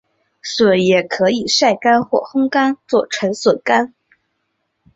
[0.41, 3.93] 笋也可以晒干或烘干做成笋干。